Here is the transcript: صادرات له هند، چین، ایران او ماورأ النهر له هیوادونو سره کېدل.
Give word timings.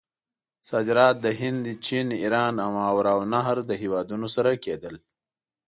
صادرات 0.69 1.15
له 1.25 1.31
هند، 1.41 1.63
چین، 1.85 2.07
ایران 2.21 2.53
او 2.63 2.69
ماورأ 2.77 3.13
النهر 3.21 3.57
له 3.69 3.73
هیوادونو 3.83 4.27
سره 4.35 4.51
کېدل. 4.65 4.95